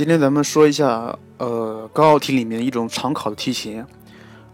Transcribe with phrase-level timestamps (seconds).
[0.00, 3.84] 今天咱们说一下，呃，高考题里面一种常考的题型，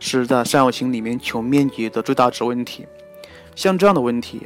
[0.01, 2.85] 是在三角形里面求面积的最大值问题。
[3.55, 4.43] 像这样的问题，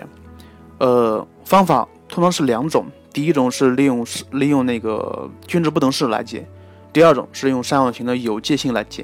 [0.77, 6.46] 呃，方法通常是两种，第一种是利用是利用那个均值不等式来解，
[6.93, 9.03] 第二种是用三角形的有界性来解。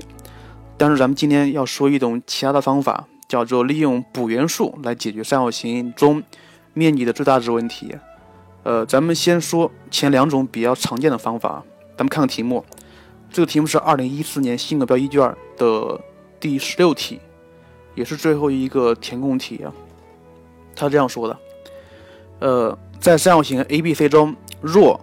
[0.76, 6.22] 但是咱们今天要说一种其他的方法，叫做利用补元数来解决三角形中
[6.74, 7.96] 面积的最大值问题。
[8.64, 11.64] 呃，咱们先说前两种比较常见的方法。
[11.96, 12.62] 咱们看看题目，
[13.30, 15.98] 这个题目是二零一四年新课标一卷的
[16.38, 17.18] 第十六题，
[17.94, 19.72] 也是最后一个填空题啊。
[20.74, 21.38] 他这样说的：
[22.40, 25.00] 呃，在三角形 ABC 中，若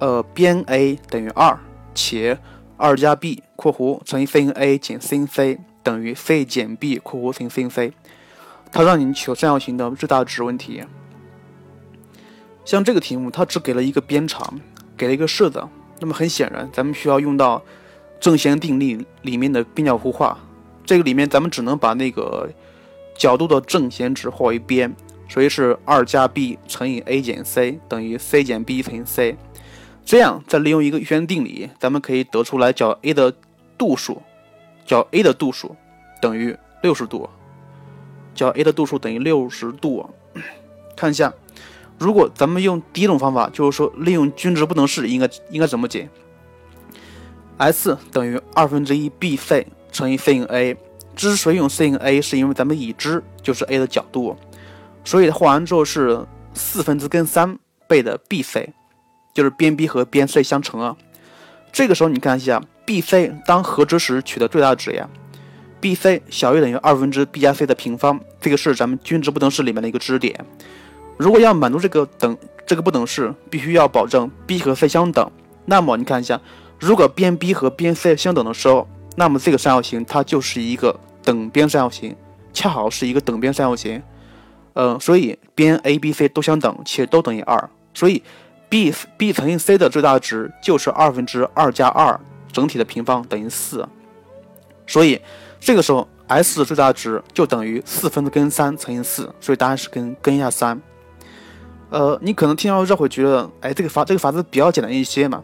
[0.00, 1.56] 呃边 A 等于二，
[1.94, 2.36] 且
[2.76, 7.92] 二加 b 括弧乘以 sinA 减 sinC 等于 c 减 b 括弧乘以 sinC，
[8.72, 10.82] 他让你求三角形的最大值问题。
[12.64, 14.60] 像这个题目，它只给了一个边长，
[14.96, 15.64] 给了一个式子。
[15.98, 17.62] 那么很显然，咱们需要用到
[18.20, 20.38] 正弦定理里面的边角互化。
[20.84, 22.48] 这个里面咱们只能把那个
[23.16, 24.94] 角度的正弦值化为边，
[25.28, 29.36] 所以是二加 b 乘以 a 减 c 等于 c 减 b 乘以 c。
[30.04, 33.34] 这样再利用一个余弦定理，咱们可以得出来角 A 的
[33.76, 34.22] 度数，
[34.84, 35.74] 角 A 的度数
[36.20, 37.28] 等于六十度，
[38.34, 40.08] 角 A 的度数等于六十度。
[40.94, 41.32] 看一下。
[41.98, 46.08] 如果咱们用第一种方法，就是说利用均值不等式，应该应该怎么解
[47.58, 50.76] ？S 等于二分之一 bc 乘以 sinA。
[51.14, 54.36] 之所以用 sinA，是因为咱们已知就是 A 的角度，
[55.02, 58.68] 所以画完之后是四分之根三倍的 bc，
[59.32, 60.94] 就是边 B 和边 C 相乘啊。
[61.72, 65.08] 这个时候你看一下，bc 当和值时取的最大值呀
[65.80, 70.44] ，bc 小于等于二分之 b 加 c 的平方，这个是咱们均值不等式里面的一个知识点。
[71.16, 72.36] 如果要满足这个等
[72.66, 75.30] 这个不等式，必须要保证 b 和 c 相等。
[75.64, 76.40] 那么你看一下，
[76.78, 82.14] 如果边 B 和边 C 相等的时候，那么这个三角形它就是一个等边三角形，
[82.52, 84.02] 恰好是一个等边三角形。
[84.74, 88.22] 嗯，所以边 A、B、C 都相等且都等于二，所以
[88.68, 92.20] b b 乘以 c 的最大值就是二分之二加二
[92.52, 93.88] 整体的平方等于四。
[94.86, 95.20] 所以
[95.58, 100.80] 这个时候 S 的最大值就等于四分之根三乘以四，所以答案是根根下三。
[101.96, 105.42] 呃，你可能听到这会觉得，哎，这个法这个法子比较简单一些嘛。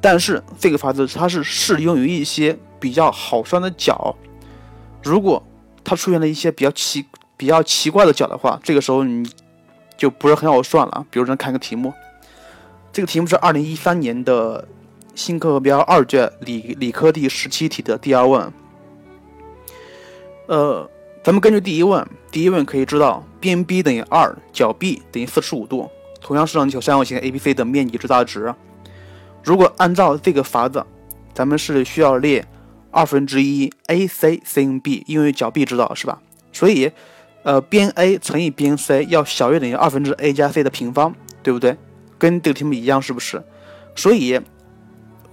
[0.00, 4.16] 但是这个法子它是适用于一些比较好算的角。
[5.02, 5.42] 如果
[5.84, 7.04] 它出现了一些比较奇
[7.36, 9.30] 比较奇怪的角的话，这个时候你
[9.98, 11.04] 就不是很好算了。
[11.10, 11.92] 比如咱看个题目，
[12.90, 14.66] 这个题目是二零一三年的
[15.14, 18.50] 新课标二卷理理科第十七题的第二问。
[20.46, 20.88] 呃。
[21.22, 28.54] 咱们根据第一问，第一问可以知道边 B 等于二，角 B 等于四十五度，同样是让你求三角形 ABC 的面积最大值。
[29.42, 30.86] 如果按照这个法子，
[31.34, 32.46] 咱们是需要列
[32.92, 36.20] 二分之一 AC sin B，因为角 B 知道是吧？
[36.52, 36.92] 所以，
[37.42, 41.76] 呃，边 A 乘以边 C 要小于等于二分之 A 加 C 的平方，对不对？
[42.18, 43.42] 跟这个题目一样，是不是？
[43.96, 44.40] 所以，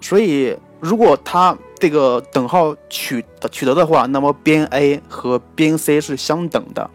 [0.01, 6.89] 所以如果它这个等号取取得的话，那么边 A 和边 C 是相等的。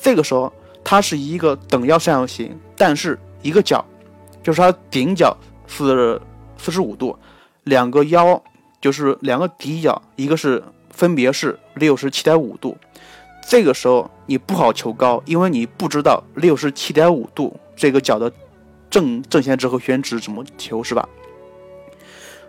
[0.00, 0.52] 这个时候，
[0.84, 3.84] 它是一个等腰三角形，但是一个角，
[4.42, 5.36] 就是它顶角
[5.66, 6.20] 是
[6.58, 7.16] 四十五度，
[7.64, 8.42] 两个腰
[8.80, 12.76] 就是两个底角，一个是分别是六十七点五度。
[13.48, 18.32] 这个时候你不好求高，因为你不知道六十七点五度这个角的
[18.90, 21.08] 正正弦值和弦值怎么求，是吧？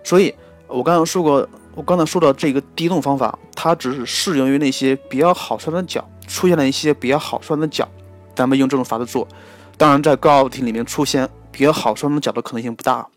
[0.03, 0.33] 所以。
[0.69, 7.87] 我刚刚说过，我刚才说的这个第一种方法，它只是适用于那些比较好算的角，出现了一些比较好算的角，
[8.35, 9.27] 咱们用这种法子做。
[9.77, 13.07] 当然，在高考题里面出现比较好算的角的可能性不大。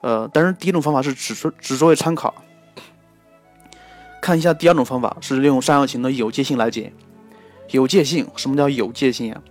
[0.00, 2.34] 呃，但是第一种方法是只说只作为参考。
[4.20, 6.92] 看一下第二种方法，是利用三角形的有界性来解。
[7.70, 9.42] 有界性，什么叫有界性啊？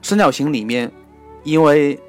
[0.00, 0.90] 三角形里面，
[1.44, 2.00] 因为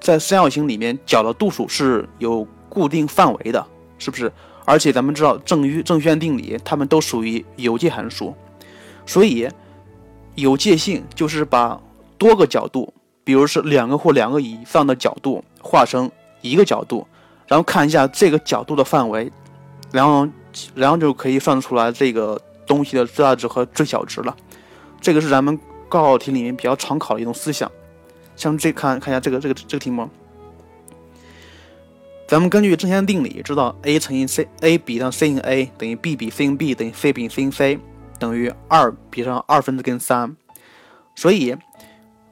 [0.00, 2.46] 在三角形里面，角的度数是有。
[2.66, 3.64] 固定范围的，
[4.00, 4.32] 是不是？
[4.64, 8.34] 而且咱们知道正余正弦定理，它们都属于有界函数，
[9.06, 9.48] 所以
[10.34, 11.80] 有界性就是把
[12.18, 12.92] 多个角度，
[13.22, 16.10] 比如是两个或两个以上的角度，化成
[16.40, 17.06] 一个角度，
[17.46, 19.30] 然后看一下这个角度的范围，
[19.92, 20.28] 然后
[20.74, 24.34] 然后就可以算出来这个东西的最大值和最小值了。
[25.00, 25.58] 这个是咱们
[25.88, 27.70] 高考题里面比较常考的一种思想。
[28.36, 30.08] 像这看看一下这个这个这个题目。
[32.26, 37.78] 咱们根据正弦定理知道，a 乘以 c，a 比上 sinA 等于 b 比 sinB 等于 c 比 sinC
[38.24, 40.34] 等于二比上二分之根三，
[41.14, 41.54] 所以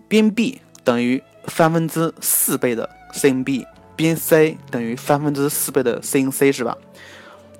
[0.08, 6.78] 边 B 等于三分之四倍的 sinB，边 C 等于三分之四倍的 sin C 是吧？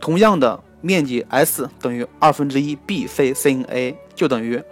[0.00, 4.62] 同样的面积 S 等于二分之一 BC sin A 就等于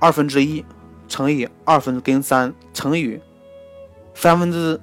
[0.00, 0.64] 二分之一
[1.06, 3.20] 乘以二分之根三乘以
[4.14, 4.80] 三分之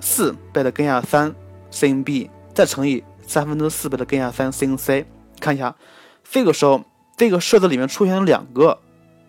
[0.00, 1.34] 四倍的根下三
[1.70, 5.04] sin B 再乘以三分之四倍的根下三 sin C。
[5.38, 5.76] 看一下，
[6.24, 6.82] 这个时候
[7.22, 8.76] 这个式子里面出现了两个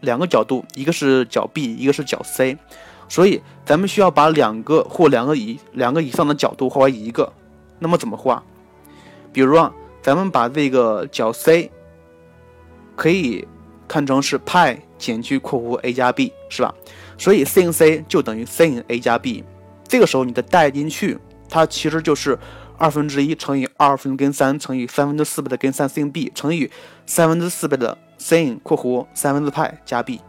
[0.02, 2.58] 两个角度，一个是角 B，一个是角 C。
[3.08, 7.32] 所以咱们需要把两个或两个以两个以上的角度化为一个，
[7.78, 8.42] 那么怎么画？
[9.32, 11.70] 比如啊，咱们把这个角 C
[12.96, 13.48] 可以
[13.88, 16.74] 看成是派减去括弧 a 加 b 是吧？
[17.20, 19.44] 所以 sin C 就等于 sin a 加 b。
[19.88, 21.16] 这个时候你的代进去，
[21.48, 22.40] 它其实就是
[22.84, 26.70] 二分之一乘以二分之根三乘以三分之四倍的根三 sin b 乘以
[27.06, 30.20] 三分之四倍的 sin 括弧三分之派加 b。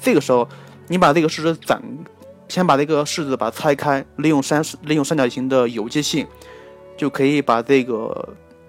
[0.00, 0.48] 这个时候
[0.88, 1.80] 你把这个式子展。
[2.48, 6.26] 先把这个式子把它拆开，利用三利用三角形的有机性，
[6.98, 8.28] 就可以把这个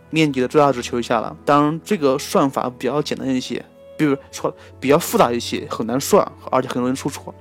[0.10, 1.36] 面积的最大值求一下了。
[1.44, 3.66] 当然，这个算法比较简单一些，
[3.98, 7.36] 比如说比较复杂一些，很难算，而且很容易出错。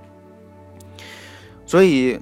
[1.64, 2.18] 所以，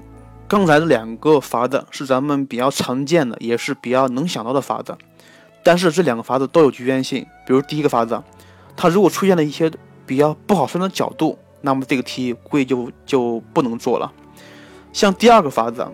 [0.51, 4.99] 刚才的两个法子是咱们比较常见的，也是比较能想到的法子。
[5.63, 8.21] 但是这两个法子都有局限性，比如第一个法子，
[8.77, 9.71] 它如果出现了一些
[10.05, 11.39] 比较不好算的角度。
[11.61, 14.13] 那么这个题估计就就不能做了。
[14.93, 15.87] 像第二个法子，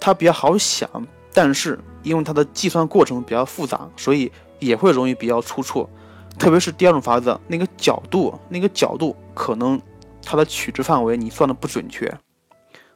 [0.00, 0.90] 它比较好想，
[1.32, 5.88] 但是因为它的计算过程比较复杂，所以也会容易比较出错。
[6.36, 9.80] 特别是第二种法子，那个角度，那个角度可能
[10.20, 12.12] 它的取值范围你算的不准确。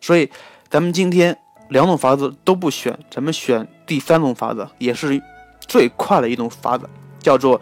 [0.00, 0.30] 所以
[0.70, 1.38] 咱们今天
[1.68, 5.22] 两种法子都不选，咱们选第三种法子，也是
[5.60, 6.88] 最快的一种法子，
[7.20, 7.60] 叫做。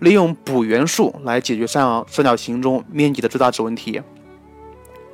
[0.00, 4.02] 利用补元素来解决三角三角形中面积的最大值问题。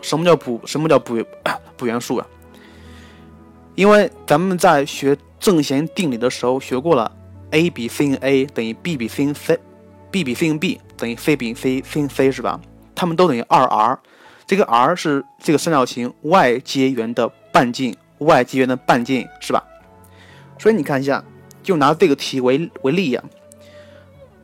[0.00, 0.60] 什么叫补？
[0.64, 1.22] 什么叫补
[1.76, 2.26] 补元素啊？
[3.76, 7.12] 因为咱们在学正弦定理的时候学过了
[7.50, 11.80] ，a 比 sin a 等于 b 比 sin c，b 比 sin b 等于 c 比 c
[11.82, 12.58] sin c 是吧？
[12.94, 14.00] 它们都等于二 r，
[14.50, 19.62] 这个 r 是这个三角形外接圆的半径，外接圆的半径是吧？
[20.58, 21.22] 所以你看一下，
[21.62, 23.22] 就拿这个题为为例呀。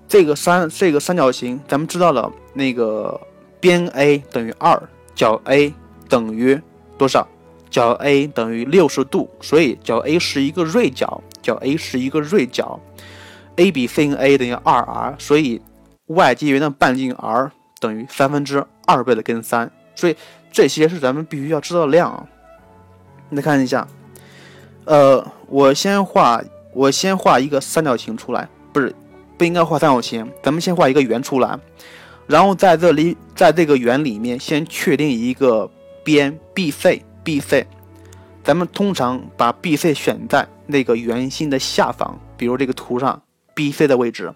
[0.06, 3.20] 这个三这个三角形，咱们知道了，那个
[3.58, 4.80] 边 A 等于二，
[5.16, 5.74] 角 A
[6.08, 6.56] 等于
[6.96, 7.26] 多少？
[7.68, 12.80] 角 A 等于六十度，所以角 A 是一个锐角，角 A 是一个锐角。
[13.56, 15.60] A 比 sin A 等于二 r，所以
[16.06, 17.50] 外接圆的半径 r
[17.80, 20.16] 等于三分之二倍的根三，所以
[20.52, 22.28] 这些是咱们必须要知道的量。
[23.28, 23.88] 你再看一下，
[24.84, 26.40] 呃，我先画，
[26.72, 28.94] 我先画一个三角形出来，不是。
[29.38, 31.58] 不应该画三角形，咱们先画一个圆出来，
[32.26, 35.70] 然后在这里，在这个圆里面先确定一个
[36.02, 37.66] 边 BC，BC，
[38.42, 43.20] 咱们通常把 BC 选在那个圆心的下方，比如这个图上
[43.54, 44.32] BC 的位置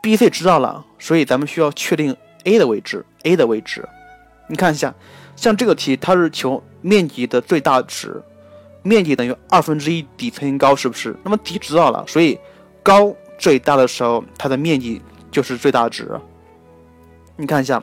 [0.00, 3.84] ，BC 知道了，所以咱们需要确定 A 的位置，A 的位置，
[4.48, 4.94] 你看一下，
[5.36, 8.22] 像这个题它是求面积的最大值，
[8.82, 11.16] 面积等于二分之一底乘以高，是不是？
[11.24, 12.38] 那么底知道了，所以
[12.82, 13.14] 高。
[13.36, 16.08] 最大的时候，它的面积就是最大值。
[17.36, 17.82] 你看一下，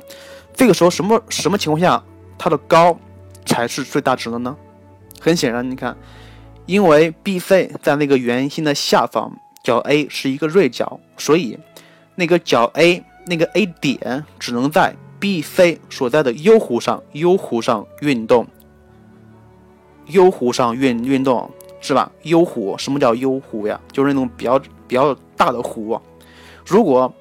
[0.54, 2.02] 这个时候什么什么情况下
[2.38, 2.98] 它的高
[3.46, 4.56] 才是最大值的呢？
[5.20, 5.96] 很显然，你看，
[6.66, 9.30] 因为 BC 在那个圆心的下方，
[9.62, 11.60] 角 A 是一个锐角，所以
[12.16, 18.46] 那个角 A 那个 A 点只能在 BC 所在的 U 弧上，U 弧上运动
[20.08, 21.50] ，U 弧上运运动
[21.80, 23.80] 是吧？U 弧什么叫 U 弧呀？
[23.94, 25.16] 就是那种比较比较。
[25.38, 26.00] 大的弧，
[26.68, 27.12] 如果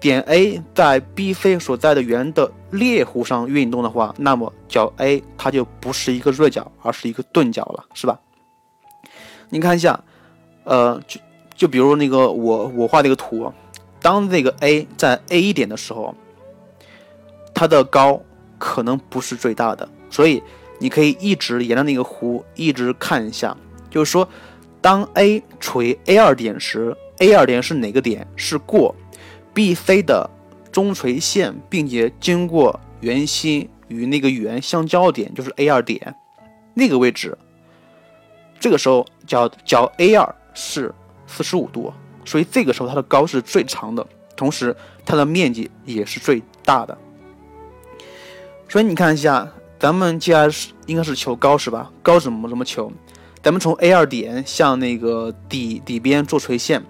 [0.00, 8.18] 点 A 在 BC 所在的圆的裂弧上运动的话，那么角 A 它就不是一个锐角，而是一个钝角了，是吧？
[9.50, 10.02] 你看一下，
[10.64, 11.20] 呃，就
[11.54, 13.52] 就比如那个我我画这个图，
[14.00, 16.14] 当这个 A 在 A 点的时候，
[17.58, 18.22] 它的高
[18.56, 20.40] 可能不是最大的，所以
[20.78, 23.56] 你可以一直沿着那个弧一直看一下，
[23.90, 24.28] 就是说，
[24.80, 26.96] 当 A 处于 A 二点时。
[27.18, 28.24] A 二点是哪个点？
[28.36, 28.94] 是过
[29.52, 30.30] BC 的
[30.70, 36.14] 中垂线，并且经过圆心与那个圆相交点，就是 A 二点
[36.74, 37.36] 那个位置。
[38.60, 40.94] 这个时候角角 A 二是
[41.26, 41.92] 四十五度，
[42.24, 46.96] 所以这个时候它的高是最长的，同时它的面积也是最大的。
[48.68, 51.90] 所以你看一下，咱们既然是应该是求高是吧？
[52.02, 52.92] 高怎么怎么求？
[53.42, 56.82] 咱们从 A 二点向那个底底边做垂线。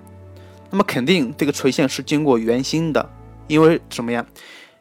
[0.70, 3.08] 那么肯定这个垂线是经过圆心的，
[3.46, 4.26] 因为什么呀？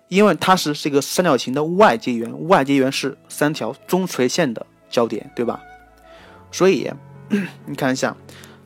[0.08, 5.62] 因为它是这个三角形的外接圆，外接圆是三条中垂线的交点，对吧？
[6.52, 6.90] 所以
[7.66, 8.16] 你看一下，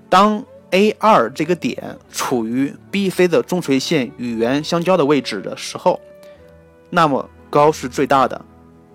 [0.08, 6.00] 当 A 二这个点处于 BC 的中垂线与圆相交的位置的时候，
[6.90, 8.43] 那么高是最大的。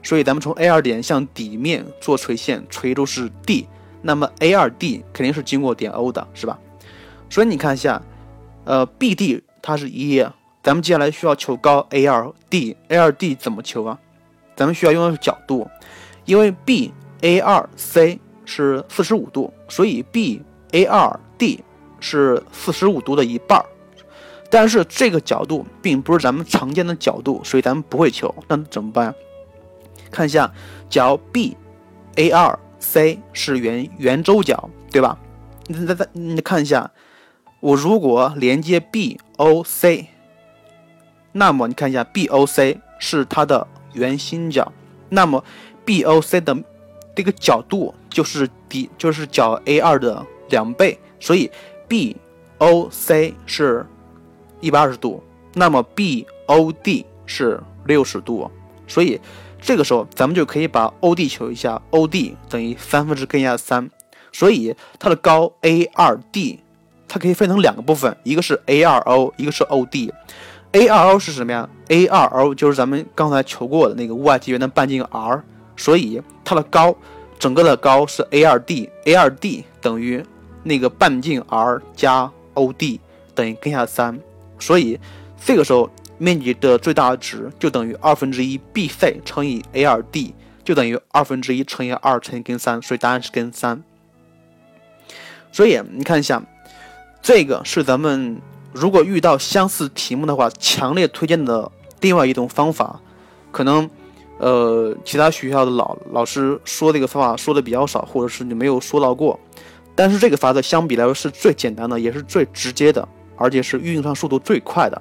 [0.02, 3.68] 所以咱们从 A 二点向底面做垂线，垂度是 D，
[4.02, 6.58] 那么 A 二 D 肯定是经过点 O 的，是吧？
[7.28, 8.00] 所以你看一下，
[8.64, 10.24] 呃，BD 它是一，
[10.62, 13.98] 咱们接下来需要求高 A 二 D，A 二 D 怎么求啊？
[14.54, 15.68] 咱们需要用的是角度，
[16.24, 21.64] 因为 B A 二 C 是四十五度，所以 B A 二 D
[21.98, 23.66] 是四十五度的一半儿。
[24.50, 28.34] 但是这个角度并不是咱们常见的角度，所以咱们不会求。
[28.48, 29.14] 那怎么办？
[30.10, 30.52] 看一下
[30.88, 31.56] 角 B
[32.14, 35.18] A 二 C 是圆圆周角，对吧？
[35.66, 36.90] 你再再你看一下，
[37.60, 40.08] 我如果连接 B O C，
[41.32, 44.72] 那么你看一下 B O C 是它的圆心角，
[45.08, 45.42] 那么
[45.84, 46.56] B O C 的
[47.16, 51.50] 这个角度就是底就是角 A 二的两倍，所以
[51.88, 52.16] B
[52.58, 53.84] O C 是
[54.60, 55.22] 一百二十度，
[55.54, 58.50] 那么 B O D 是六十度，
[58.86, 59.20] 所以。
[59.58, 63.90] 这个时候，咱们就可以把 O D 求一下，O D 等于三分之根下三，
[64.30, 66.60] 所以它的高 A 二 D，
[67.08, 70.12] 它可以分成两个部分，一个是 A 二 O，一个是 O D。
[70.72, 75.42] A 二 O 是什么呀？A 二 O 就是咱们刚才求过的那个外接圆的半径 r，
[75.76, 76.94] 所以它的高，
[77.36, 80.24] 整个的高是 A 二 D，A 二 D 等于
[80.62, 83.00] 那个半径 r 加 O D
[83.34, 84.20] 等于根下三，
[84.58, 84.98] 所以
[85.44, 85.90] 这个时候。
[86.18, 90.32] 面积的最大值就等于二分之一 BC 乘以 AD，
[90.64, 93.82] 就等于二分之一乘以二乘以根三，所以答案是根三。
[95.52, 96.42] 所以你看一下，
[97.20, 98.40] 这个是咱们
[98.72, 101.70] 如果遇到相似题目的话，强烈推荐的
[102.00, 102.98] 另外一种方法。
[103.52, 103.90] 可能
[104.38, 109.38] 呃其他学校的老老师说这个方法说的比较少，或者是你没有说到过。
[109.94, 113.06] 但是这个法则相比来说是最简单的，也是最直接的，
[113.36, 115.00] 而且是运算速度最快的。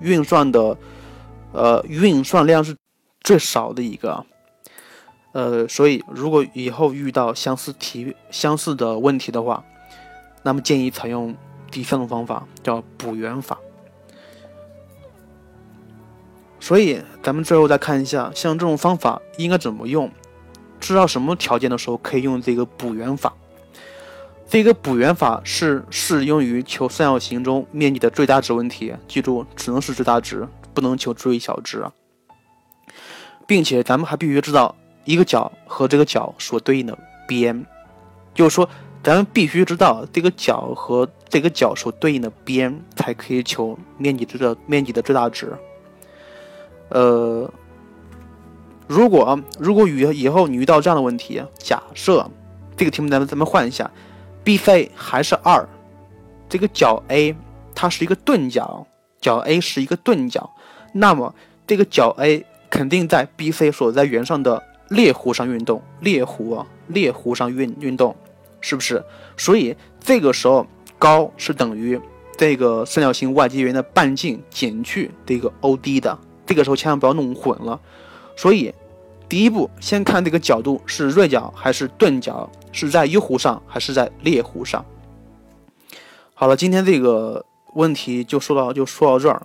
[0.00, 0.76] 运算的，
[1.52, 2.76] 呃，运算量是
[3.22, 4.24] 最少的一个，
[5.32, 9.64] 呃，所以如果以后遇到相似题、相似的问题的话，
[10.42, 11.34] 那么建议采用
[11.70, 13.58] 第三种方法，叫补元法。
[16.60, 20.10] 所以咱们最后再看一下，像这种方法应该怎么用，
[20.78, 23.34] 知道什么条件的时候可以用这个补元法。
[24.48, 31.84] 这个补圆法是适用于求三角形中面积的最大值问题，记住只能是最大值，不能求最小值。
[33.46, 34.74] 并且咱们还必须知道
[35.04, 37.66] 一个角和这个角所对应的边，
[38.34, 38.66] 就是说
[39.02, 45.54] 咱们必须知道这个角和这个角所对应的边，才可以求面积的面积的最大值。
[46.88, 47.50] 呃，
[48.86, 52.30] 如果如果以以后你遇到这样的问题，假设
[52.78, 53.90] 这个题目咱们咱们换一下。
[54.48, 55.68] BC 还是二，
[56.48, 57.36] 这个角 A
[57.74, 58.86] 它是一个钝角，
[59.20, 60.50] 角 A 是一个钝角，
[60.94, 61.34] 那么
[61.66, 68.16] 这个角 A 肯定在 BC 所在圆上的裂弧上运动，裂弧啊，裂弧上运运动，
[68.62, 69.04] 是不是？
[69.36, 70.66] 所以这个时候
[70.98, 72.00] 高是等于
[72.38, 77.78] 这个三角形外接圆的半径减去这个 OD 的，这个时候千万不要弄混了。
[78.34, 78.72] 所以
[79.28, 82.50] 第一步先看这个角度是锐角还是钝角。
[82.70, 84.84] 是在一弧上还是在劣弧上？
[86.34, 89.42] 好了，今天这个问题就说到就说到这儿。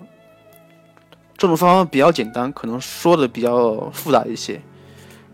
[1.35, 4.61] 这种方法比较简单，可能说的比较复杂一些。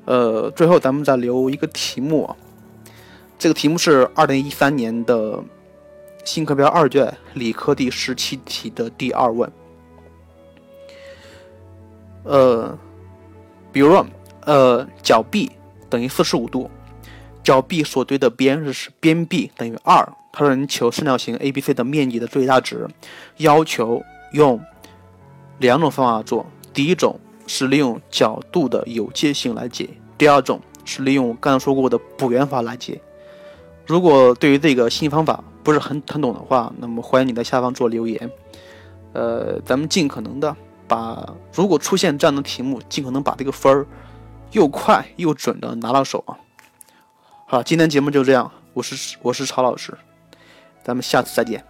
[0.06, 2.34] 呃，最后咱们再留一个题目，
[3.38, 5.44] 这个题目是二零一三年的
[6.24, 9.51] 新课标二卷理科第十七题的第二问。
[12.24, 12.77] 呃，
[13.74, 14.06] 比如说，
[14.46, 15.51] 呃，角 B
[15.89, 16.69] 等于四十五度。
[17.41, 22.88] 角 B 所对的边是边 B 等于二，它让你求三角形 ABC 的面积的最大值，
[23.38, 24.03] 要求
[24.34, 24.62] 用
[25.58, 26.46] 两种方法做。
[26.74, 33.01] 第一种是利用角度的有界性来解，第二种是利用我刚才说过的补圆法来解。
[33.88, 38.29] 如果对于这个新方法不是很很懂的话，那么欢迎你在下方做留言。
[39.13, 40.55] 呃，咱们尽可能的
[40.88, 43.88] 把如果出现这样的题目，尽可能把这个分儿
[44.51, 46.38] 又快又准的拿到手啊。
[47.46, 48.51] 好，今天节目就这样。
[48.74, 49.98] 我是我是曹老师，
[50.84, 51.65] 咱们下次再见。